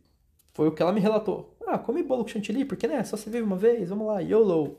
[0.54, 1.54] Foi o que ela me relatou.
[1.66, 3.04] Ah, come bolo com chantilly, porque né?
[3.04, 4.78] Só se vive uma vez, vamos lá, YOLO.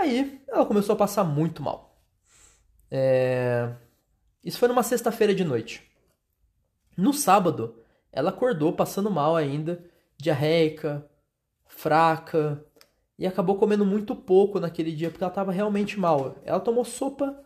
[0.00, 1.94] Aí ela começou a passar muito mal.
[2.90, 3.70] É...
[4.42, 5.86] Isso foi numa sexta-feira de noite.
[6.96, 7.76] No sábado,
[8.10, 9.84] ela acordou passando mal ainda,
[10.16, 11.06] diarreica,
[11.66, 12.64] fraca,
[13.18, 16.34] e acabou comendo muito pouco naquele dia porque ela estava realmente mal.
[16.44, 17.38] Ela tomou sopa,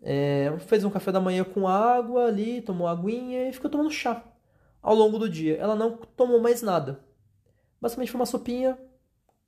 [0.00, 4.24] é, fez um café da manhã com água ali, tomou aguinha e ficou tomando chá
[4.80, 5.58] ao longo do dia.
[5.58, 7.04] Ela não tomou mais nada.
[7.78, 8.78] Basicamente foi uma sopinha,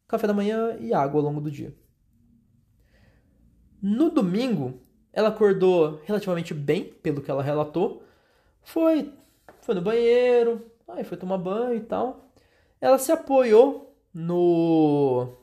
[0.06, 1.74] café da manhã e água ao longo do dia.
[3.82, 4.80] No domingo,
[5.12, 8.04] ela acordou relativamente bem, pelo que ela relatou.
[8.62, 9.12] Foi,
[9.60, 12.30] foi no banheiro, aí foi tomar banho e tal.
[12.80, 15.36] Ela se apoiou no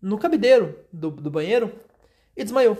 [0.00, 1.72] no cabideiro do, do banheiro
[2.36, 2.76] e desmaiou.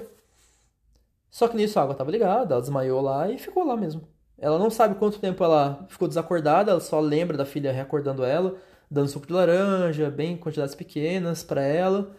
[1.30, 4.08] Só que nisso a água estava ligada, ela desmaiou lá e ficou lá mesmo.
[4.38, 8.56] Ela não sabe quanto tempo ela ficou desacordada, ela só lembra da filha reacordando ela,
[8.90, 12.14] dando suco de laranja, bem quantidades pequenas para ela.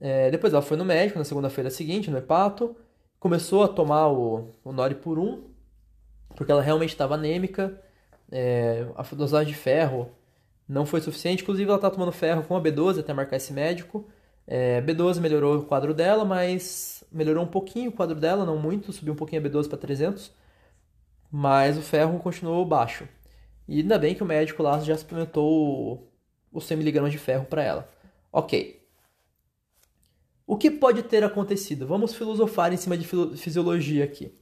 [0.00, 2.74] É, depois ela foi no médico na segunda-feira seguinte, no hepato,
[3.18, 5.44] começou a tomar o, o Noripurum,
[6.34, 7.80] porque ela realmente estava anêmica.
[8.32, 10.10] É, a dosagem de ferro
[10.66, 14.08] não foi suficiente, inclusive ela está tomando ferro com a B12 até marcar esse médico.
[14.46, 18.92] É, B12 melhorou o quadro dela, mas melhorou um pouquinho o quadro dela, não muito,
[18.92, 20.32] subiu um pouquinho a B12 para 300,
[21.30, 23.06] mas o ferro continuou baixo.
[23.68, 26.10] E ainda bem que o médico lá já suplementou
[26.52, 27.88] os 100mg de ferro para ela.
[28.32, 28.79] Ok.
[30.50, 31.86] O que pode ter acontecido?
[31.86, 34.34] Vamos filosofar em cima de fisiologia aqui.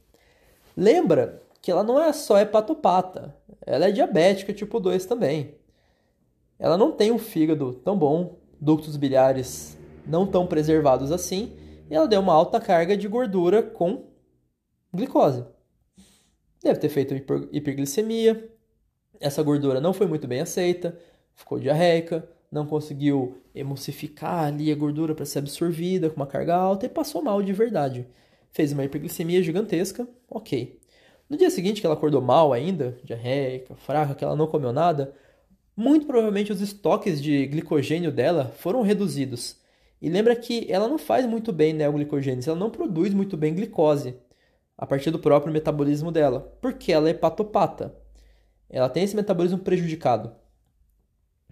[0.75, 5.53] Lembra que ela não é só hepatopata, ela é diabética tipo 2 também.
[6.57, 11.55] Ela não tem um fígado tão bom, ductos biliares não tão preservados assim,
[11.87, 14.07] e ela deu uma alta carga de gordura com
[14.91, 15.45] glicose.
[16.63, 17.13] Deve ter feito
[17.51, 18.51] hiperglicemia.
[19.19, 20.97] Essa gordura não foi muito bem aceita,
[21.35, 26.85] ficou diarreica, não conseguiu emulsificar ali a gordura para ser absorvida com uma carga alta
[26.85, 28.07] e passou mal de verdade.
[28.51, 30.79] Fez uma hiperglicemia gigantesca, ok.
[31.29, 35.13] No dia seguinte, que ela acordou mal ainda, diarreica, fraca, que ela não comeu nada,
[35.77, 39.59] muito provavelmente os estoques de glicogênio dela foram reduzidos
[40.01, 44.15] e lembra que ela não faz muito bem neoglicogênese, ela não produz muito bem glicose
[44.77, 47.93] a partir do próprio metabolismo dela, porque ela é hepatopata.
[48.69, 50.31] Ela tem esse metabolismo prejudicado.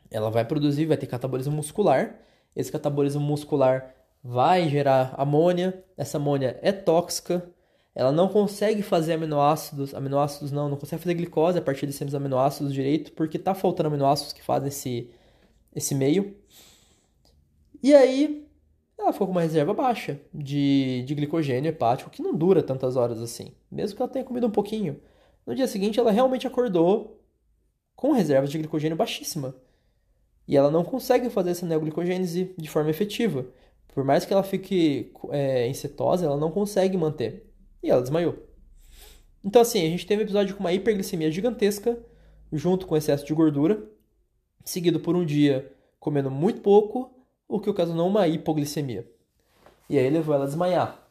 [0.10, 2.16] Ela vai produzir, vai ter catabolismo muscular.
[2.56, 3.94] Esse catabolismo muscular
[4.24, 5.84] vai gerar amônia.
[5.96, 7.50] Essa amônia é tóxica.
[7.94, 12.72] Ela não consegue fazer aminoácidos, aminoácidos não, não consegue fazer glicose a partir desses aminoácidos
[12.72, 15.10] direito, porque está faltando aminoácidos que fazem esse,
[15.76, 16.36] esse meio.
[17.82, 18.48] E aí
[18.98, 23.22] ela ficou com uma reserva baixa de, de glicogênio hepático, que não dura tantas horas
[23.22, 25.00] assim, mesmo que ela tenha comido um pouquinho.
[25.46, 27.24] No dia seguinte, ela realmente acordou
[27.96, 29.56] com reservas de glicogênio baixíssima.
[30.48, 33.46] E ela não consegue fazer essa neoglicogênese de forma efetiva.
[33.94, 37.52] Por mais que ela fique é, em cetose, ela não consegue manter.
[37.84, 38.38] E ela desmaiou.
[39.44, 41.98] Então, assim, a gente teve um episódio com uma hiperglicemia gigantesca,
[42.52, 43.84] junto com excesso de gordura,
[44.64, 47.12] seguido por um dia comendo muito pouco
[47.48, 49.10] o que ocasionou uma hipoglicemia.
[49.90, 51.08] E aí levou ela a desmaiar.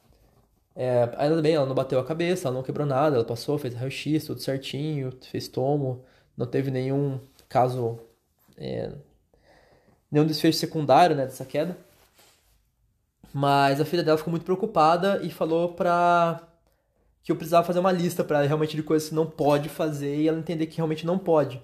[0.74, 3.74] É, ainda bem, ela não bateu a cabeça, ela não quebrou nada, ela passou, fez
[3.74, 6.04] raio-x, tudo certinho, fez tomo,
[6.36, 7.18] não teve nenhum
[7.48, 7.98] caso,
[8.58, 8.92] é,
[10.10, 11.76] nenhum desfecho secundário né, dessa queda.
[13.32, 16.40] Mas a filha dela ficou muito preocupada e falou pra
[17.22, 20.28] que eu precisava fazer uma lista para realmente de coisas que não pode fazer e
[20.28, 21.60] ela entender que realmente não pode.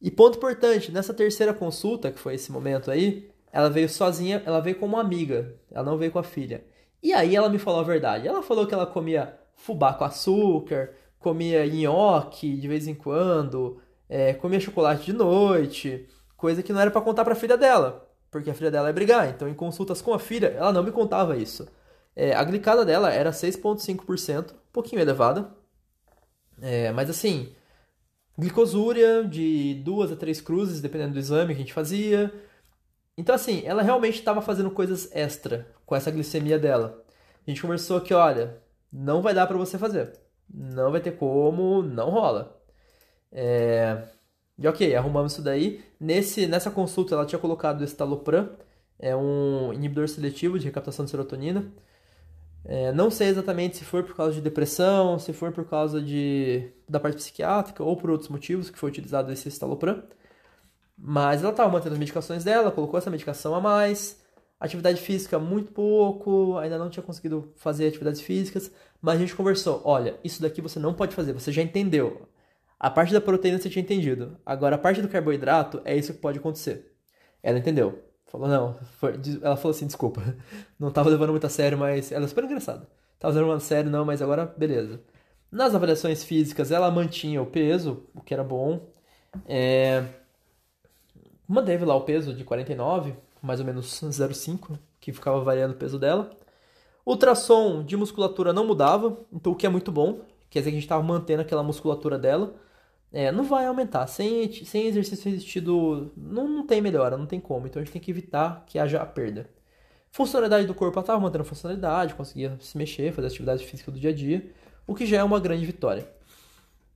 [0.00, 4.60] E ponto importante, nessa terceira consulta, que foi esse momento aí, ela veio sozinha, ela
[4.60, 6.64] veio como amiga, ela não veio com a filha.
[7.02, 8.28] E aí ela me falou a verdade.
[8.28, 14.32] Ela falou que ela comia fubá com açúcar, comia nhoque de vez em quando, é,
[14.34, 16.08] comia chocolate de noite,
[16.40, 18.92] coisa que não era para contar para a filha dela, porque a filha dela é
[18.92, 19.28] brigar.
[19.28, 21.68] Então, em consultas com a filha, ela não me contava isso.
[22.16, 25.54] É, a glicada dela era 6,5%, um pouquinho elevada,
[26.62, 27.52] é, mas assim,
[28.38, 32.32] glicosúria de duas a três cruzes, dependendo do exame que a gente fazia.
[33.16, 37.04] Então, assim, ela realmente estava fazendo coisas extra com essa glicemia dela.
[37.46, 40.18] A gente conversou que, olha, não vai dar para você fazer.
[40.48, 42.58] Não vai ter como, não rola.
[43.30, 44.02] É...
[44.60, 45.82] E ok, arrumamos isso daí.
[45.98, 48.50] Nesse, nessa consulta ela tinha colocado o estalopram,
[48.98, 51.72] é um inibidor seletivo de recaptação de serotonina.
[52.64, 56.70] É, não sei exatamente se foi por causa de depressão, se foi por causa de,
[56.86, 60.02] da parte psiquiátrica ou por outros motivos que foi utilizado esse estalopram.
[60.96, 64.20] Mas ela estava mantendo as medicações dela, colocou essa medicação a mais.
[64.60, 68.70] Atividade física muito pouco, ainda não tinha conseguido fazer atividades físicas,
[69.00, 72.28] mas a gente conversou, olha, isso daqui você não pode fazer, você já entendeu.
[72.80, 74.38] A parte da proteína você tinha entendido.
[74.44, 76.92] Agora a parte do carboidrato é isso que pode acontecer.
[77.42, 78.02] Ela entendeu.
[78.26, 78.78] Falou, não.
[78.98, 80.22] Foi, ela falou assim, desculpa.
[80.78, 82.10] Não estava levando muito a sério, mas.
[82.10, 82.88] Ela é super engraçada.
[83.18, 85.00] Tava levando a sério, não, mas agora beleza.
[85.52, 88.88] Nas avaliações físicas, ela mantinha o peso, o que era bom.
[89.46, 90.04] É,
[91.50, 93.12] Manteve lá o peso de 49,
[93.42, 96.30] mais ou menos 0,5, que ficava variando o peso dela.
[97.04, 100.80] Ultrassom de musculatura não mudava, então o que é muito bom, quer dizer que a
[100.80, 102.54] gente estava mantendo aquela musculatura dela.
[103.12, 104.06] É, não vai aumentar.
[104.06, 107.66] Sem, sem exercício resistido, não, não tem melhora, não tem como.
[107.66, 109.48] Então a gente tem que evitar que haja perda.
[110.12, 113.98] Funcionalidade do corpo, ela estava mantendo a funcionalidade, conseguia se mexer, fazer atividade física do
[113.98, 114.52] dia a dia,
[114.86, 116.08] o que já é uma grande vitória.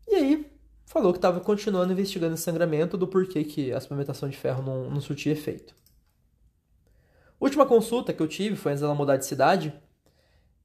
[0.08, 0.50] E aí,
[0.84, 4.90] falou que estava continuando investigando esse sangramento do porquê que a suplementação de ferro não,
[4.90, 5.74] não surtia efeito.
[7.40, 9.72] Última consulta que eu tive foi antes dela mudar de cidade.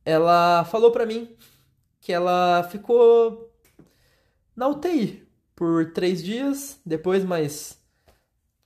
[0.05, 1.35] Ela falou para mim
[1.99, 3.53] que ela ficou
[4.55, 5.28] na UTI
[5.59, 7.77] por três dias, depois mais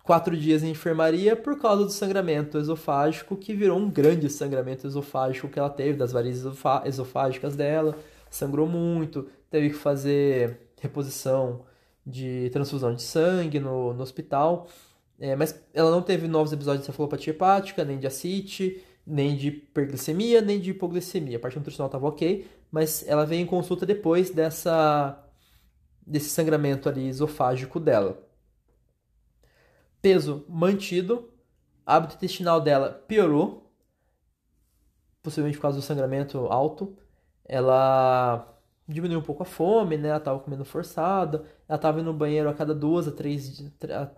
[0.04, 5.48] quatro dias em enfermaria por causa do sangramento esofágico, que virou um grande sangramento esofágico
[5.48, 6.46] que ela teve, das varizes
[6.86, 7.98] esofágicas dela.
[8.30, 11.66] Sangrou muito, teve que fazer reposição
[12.06, 14.68] de transfusão de sangue no, no hospital.
[15.20, 19.48] É, mas ela não teve novos episódios de cefalopatia hepática, nem de ascite, nem de
[19.48, 21.38] hiperglicemia, nem de hipoglicemia.
[21.38, 25.23] A parte nutricional estava ok, mas ela veio em consulta depois dessa
[26.06, 28.22] desse sangramento ali esofágico dela.
[30.02, 31.32] Peso mantido,
[31.86, 33.72] hábito intestinal dela piorou,
[35.22, 36.98] possivelmente por causa do sangramento alto.
[37.46, 38.48] Ela
[38.88, 40.10] diminuiu um pouco a fome, né?
[40.10, 41.46] Ela estava comendo forçada.
[41.68, 43.64] Ela estava indo no banheiro a cada duas a três,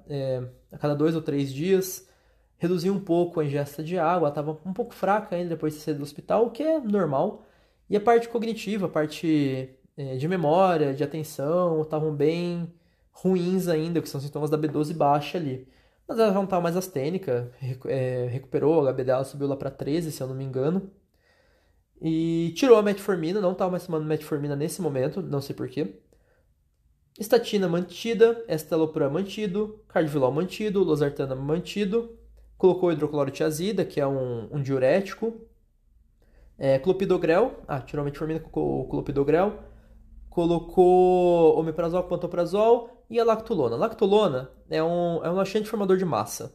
[0.09, 2.09] é, a cada dois ou três dias.
[2.57, 4.27] Reduziu um pouco a ingesta de água.
[4.27, 7.45] Ela estava um pouco fraca ainda depois de sair do hospital, o que é normal.
[7.89, 12.71] E a parte cognitiva, a parte é, de memória, de atenção, estavam bem
[13.11, 15.67] ruins ainda, que são sintomas da B12 baixa ali.
[16.07, 17.51] Mas ela já não estava mais astênica,
[17.87, 20.91] é, recuperou, a HB dela subiu lá para 13, se eu não me engano.
[22.01, 25.95] E tirou a metformina, não estava mais tomando metformina nesse momento, não sei porquê.
[27.17, 32.19] Estatina mantida, estalopram mantido, cardivilol mantido, losartana mantido.
[32.57, 35.41] Colocou hidroclorotiazida, que é um, um diurético.
[36.57, 39.59] É, clopidogrel, ah, tirou a metformina, colocou o clopidogrel
[40.35, 43.77] colocou omeprazol, pantoprazol e a lactulona.
[43.77, 46.53] A lactulona é um, é um laxante formador de massa.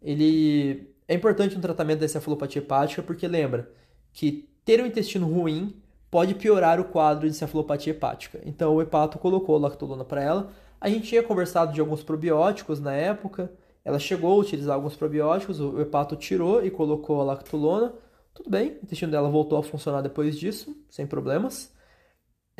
[0.00, 3.70] Ele é importante no tratamento da encefalopatia hepática porque lembra
[4.10, 5.76] que ter o intestino ruim
[6.10, 8.40] pode piorar o quadro de encefalopatia hepática.
[8.42, 10.50] Então o hepato colocou a lactulona para ela.
[10.80, 13.52] A gente tinha conversado de alguns probióticos na época.
[13.84, 17.92] Ela chegou a utilizar alguns probióticos, o hepato tirou e colocou a lactulona.
[18.32, 21.78] Tudo bem, o intestino dela voltou a funcionar depois disso, sem problemas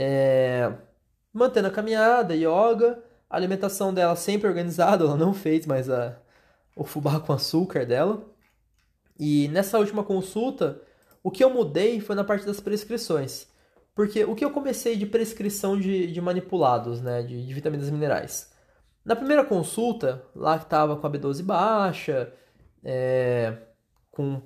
[0.03, 0.73] é,
[1.31, 6.19] mantendo a caminhada, yoga, a alimentação dela sempre organizada, ela não fez mais a,
[6.75, 8.27] o fubá com açúcar dela.
[9.19, 10.81] E nessa última consulta,
[11.23, 13.47] o que eu mudei foi na parte das prescrições.
[13.95, 17.93] Porque o que eu comecei de prescrição de, de manipulados, né, de, de vitaminas e
[17.93, 18.51] minerais.
[19.05, 22.33] Na primeira consulta, lá que estava com a B12 baixa,
[22.83, 23.55] é,
[24.11, 24.41] com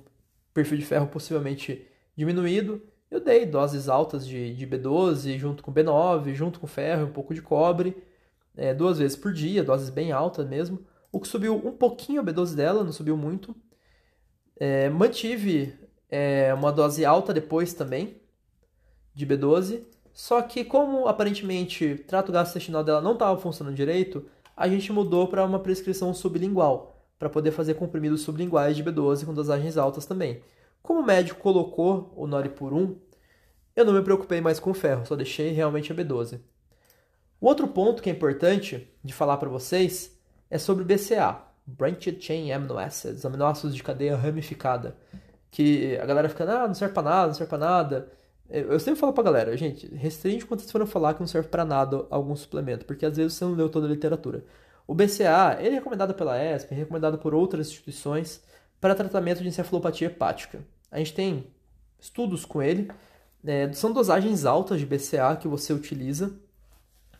[0.53, 1.87] perfil de ferro possivelmente
[2.17, 7.11] diminuído, eu dei doses altas de, de B12 junto com B9, junto com ferro, um
[7.11, 8.03] pouco de cobre,
[8.55, 10.79] é, duas vezes por dia, doses bem altas mesmo.
[11.11, 13.55] O que subiu um pouquinho a B12 dela, não subiu muito.
[14.57, 15.73] É, mantive
[16.09, 18.21] é, uma dose alta depois também
[19.13, 24.67] de B12, só que como aparentemente o trato gastrointestinal dela não estava funcionando direito, a
[24.67, 29.77] gente mudou para uma prescrição sublingual, para poder fazer comprimidos sublinguais de B12 com dosagens
[29.77, 30.41] altas também.
[30.85, 32.95] Como o médico colocou o Noripurum,
[33.75, 36.39] eu não me preocupei mais com o ferro, só deixei realmente a B12.
[37.41, 40.15] O outro ponto que é importante de falar para vocês
[40.47, 44.95] é sobre o BCA, Branched Chain Amino Acids, aminoácidos de cadeia ramificada,
[45.49, 48.11] que a galera fica, ah, não serve para nada, não serve para nada.
[48.47, 51.65] Eu sempre falo pra galera, gente, restringe quando vocês forem falar que não serve para
[51.65, 54.45] nada algum suplemento, porque às vezes você não leu toda a literatura.
[54.85, 58.43] O BCA, ele é recomendado pela ESP, é recomendado por outras instituições
[58.79, 60.59] para tratamento de encefalopatia hepática.
[60.91, 61.47] A gente tem
[61.99, 62.89] estudos com ele.
[63.45, 66.33] É, são dosagens altas de BCA que você utiliza.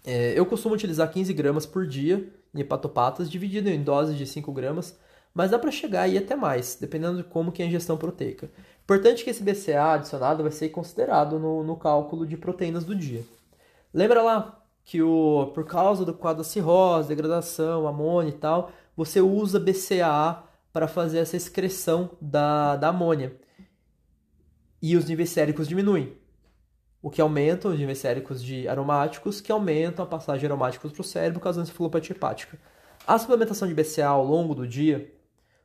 [0.05, 4.51] É, eu costumo utilizar 15 gramas por dia em hepatopatas, dividido em doses de 5
[4.51, 4.97] gramas,
[5.33, 8.49] mas dá para chegar aí até mais, dependendo de como que é a ingestão proteica.
[8.83, 13.23] Importante que esse BCA adicionado vai ser considerado no, no cálculo de proteínas do dia.
[13.93, 19.19] Lembra lá que o, por causa do quadro da cirrose, degradação, amônia e tal, você
[19.19, 23.35] usa BCA para fazer essa excreção da, da amônia
[24.81, 26.15] e os níveis séricos diminuem.
[27.01, 31.01] O que aumenta os níveis séricos de aromáticos, que aumentam a passagem de aromáticos para
[31.01, 32.57] o cérebro, causando encefalopatia hepática.
[33.05, 35.13] A suplementação de BCA ao longo do dia,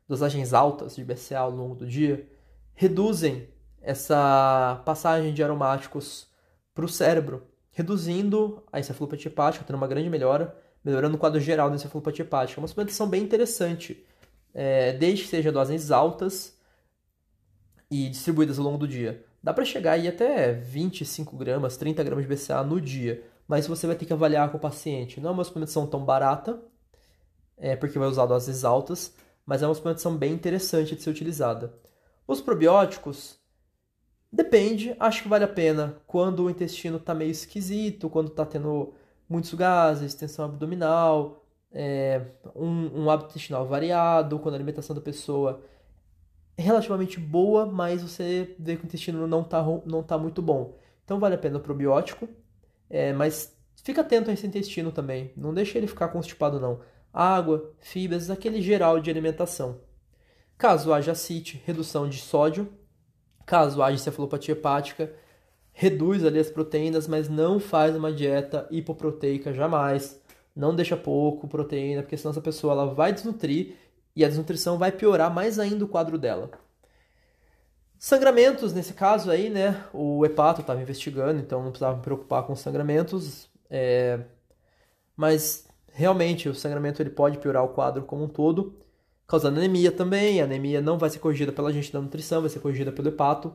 [0.07, 2.29] dosagens altas de BCA ao longo do dia,
[2.75, 3.49] reduzem
[3.81, 6.29] essa passagem de aromáticos
[6.75, 7.43] para o cérebro,
[7.73, 10.55] reduzindo a encefalopatia hepática, tendo uma grande melhora,
[10.85, 12.59] melhorando o quadro geral da encefalopatia hepática.
[12.59, 14.05] É uma suplementação bem interessante,
[14.53, 16.59] é, desde que seja doses altas
[17.91, 19.25] e distribuídas ao longo do dia.
[19.43, 23.25] Dá para chegar aí até 25 gramas, 30 gramas de BCA no dia.
[23.49, 25.21] mas você vai ter que avaliar com o paciente.
[25.21, 26.63] Não é uma suplementação tão barata,
[27.59, 29.13] é, porque vai usar doses altas,
[29.45, 31.75] mas é uma suplementação bem interessante de ser utilizada.
[32.29, 33.41] Os probióticos,
[34.33, 38.95] depende, acho que vale a pena quando o intestino está meio esquisito, quando está tendo
[39.29, 42.23] muitos gases, tensão abdominal, é,
[42.55, 45.61] um, um hábito intestinal variado, quando a alimentação da pessoa
[46.61, 50.77] relativamente boa, mas você vê que o intestino não está não tá muito bom.
[51.05, 52.29] Então vale a pena o probiótico,
[52.89, 56.81] é, mas fica atento a esse intestino também, não deixe ele ficar constipado não.
[57.13, 59.81] Água, fibras, aquele geral de alimentação.
[60.57, 62.69] Caso haja CIT, redução de sódio.
[63.47, 65.13] Caso haja cefalopatia hepática,
[65.73, 70.21] reduz ali as proteínas, mas não faz uma dieta hipoproteica jamais.
[70.55, 73.75] Não deixa pouco proteína, porque senão essa pessoa ela vai desnutrir
[74.15, 76.51] e a desnutrição vai piorar mais ainda o quadro dela.
[77.99, 79.85] Sangramentos, nesse caso aí, né?
[79.93, 83.49] O hepato estava investigando, então não precisava me preocupar com sangramentos.
[83.69, 84.21] É...
[85.15, 88.75] Mas realmente o sangramento ele pode piorar o quadro como um todo,
[89.29, 90.41] causando anemia também.
[90.41, 93.55] A anemia não vai ser corrigida pela gente da nutrição, vai ser corrigida pelo hepato,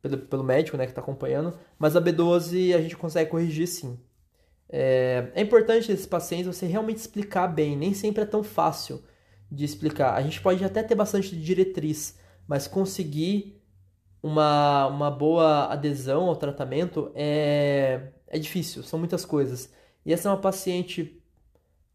[0.00, 1.58] pelo, pelo médico né, que está acompanhando.
[1.78, 3.98] Mas a B12 a gente consegue corrigir sim.
[4.68, 9.02] É, é importante esses pacientes você realmente explicar bem, nem sempre é tão fácil
[9.50, 10.14] de explicar.
[10.14, 13.60] A gente pode até ter bastante diretriz, mas conseguir
[14.22, 19.72] uma, uma boa adesão ao tratamento é, é difícil, são muitas coisas.
[20.04, 21.20] E essa é uma paciente,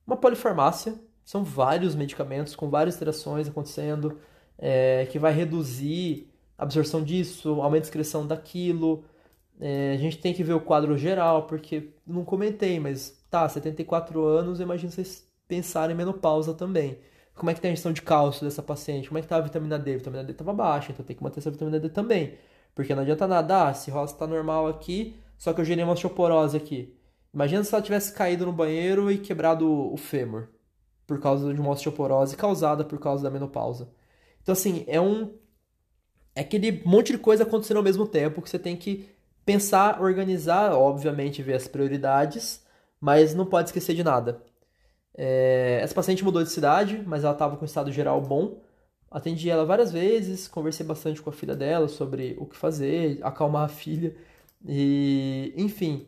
[0.05, 4.19] uma polifarmácia, são vários medicamentos com várias interações acontecendo,
[4.57, 9.03] é, que vai reduzir a absorção disso, aumento de excreção daquilo.
[9.59, 14.23] É, a gente tem que ver o quadro geral, porque não comentei, mas tá, 74
[14.23, 16.99] anos, imagino vocês pensarem em menopausa também.
[17.35, 19.09] Como é que tem a gestão de cálcio dessa paciente?
[19.09, 19.93] Como é que tá a vitamina D?
[19.93, 22.37] A vitamina D estava baixa, então tem que manter essa vitamina D também.
[22.73, 25.93] Porque não adianta nada, ah, se roça está normal aqui, só que eu gerei uma
[25.93, 26.97] osteoporose aqui.
[27.33, 30.47] Imagina se ela tivesse caído no banheiro e quebrado o fêmur
[31.05, 33.89] por causa de uma osteoporose causada por causa da menopausa.
[34.41, 35.33] Então, assim, é um.
[36.33, 39.09] É aquele monte de coisa acontecendo ao mesmo tempo que você tem que
[39.45, 42.63] pensar, organizar, obviamente, ver as prioridades,
[42.99, 44.41] mas não pode esquecer de nada.
[45.17, 48.61] É, essa paciente mudou de cidade, mas ela estava com estado geral bom.
[49.09, 53.63] Atendi ela várias vezes, conversei bastante com a filha dela sobre o que fazer, acalmar
[53.63, 54.15] a filha.
[54.67, 56.07] E, enfim,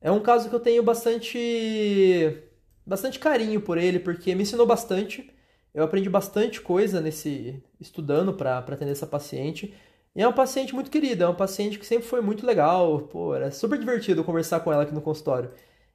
[0.00, 2.38] é um caso que eu tenho bastante
[2.86, 5.30] bastante carinho por ele, porque me ensinou bastante.
[5.74, 9.74] Eu aprendi bastante coisa nesse estudando para atender essa paciente.
[10.14, 13.34] E é uma paciente muito querida, é uma paciente que sempre foi muito legal, pô,
[13.34, 15.50] era super divertido conversar com ela aqui no consultório.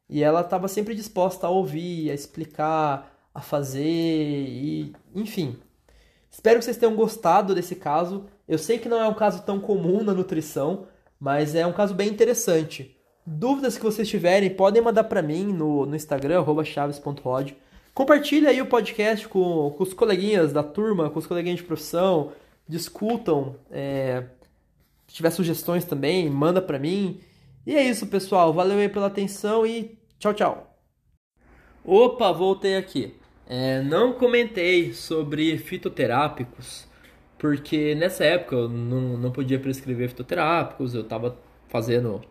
[0.09, 5.57] E ela estava sempre disposta a ouvir, a explicar, a fazer e enfim.
[6.29, 8.25] Espero que vocês tenham gostado desse caso.
[8.47, 10.87] Eu sei que não é um caso tão comum na nutrição,
[11.19, 12.95] mas é um caso bem interessante.
[13.25, 17.53] Dúvidas que vocês tiverem, podem mandar para mim no, no Instagram, chaves.rod.
[17.93, 22.33] Compartilhe aí o podcast com, com os coleguinhas da turma, com os coleguinhas de profissão.
[22.67, 23.55] Discutam.
[23.71, 24.25] É,
[25.07, 27.19] se tiver sugestões também, manda para mim.
[27.65, 28.53] E é isso, pessoal.
[28.53, 30.79] Valeu aí pela atenção e tchau, tchau.
[31.83, 33.15] Opa, voltei aqui.
[33.47, 36.87] É, não comentei sobre fitoterápicos,
[37.37, 41.37] porque nessa época eu não, não podia prescrever fitoterápicos, eu estava
[41.67, 42.21] fazendo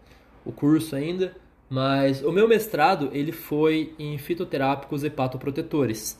[0.44, 1.36] o curso ainda,
[1.70, 6.18] mas o meu mestrado ele foi em fitoterápicos hepatoprotetores.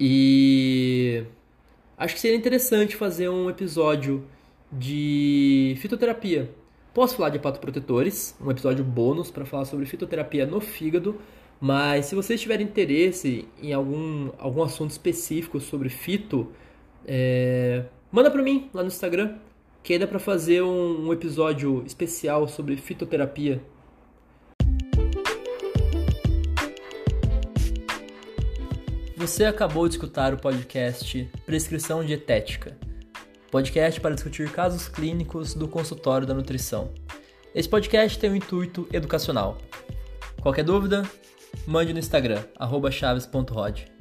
[0.00, 1.24] E
[1.96, 4.26] acho que seria interessante fazer um episódio
[4.72, 6.50] de fitoterapia
[6.96, 11.20] Posso falar de hepatoprotetores, um episódio bônus para falar sobre fitoterapia no fígado,
[11.60, 16.50] mas se vocês tiverem interesse em algum, algum assunto específico sobre fito,
[17.06, 19.34] é, manda para mim lá no Instagram,
[19.82, 23.60] que aí dá para fazer um, um episódio especial sobre fitoterapia.
[29.18, 32.74] Você acabou de escutar o podcast Prescrição Dietética
[33.50, 36.90] podcast para discutir casos clínicos do consultório da nutrição.
[37.54, 39.58] Esse podcast tem um intuito educacional.
[40.42, 41.08] Qualquer dúvida,
[41.66, 42.42] mande no Instagram,
[42.90, 43.95] chaves.rod.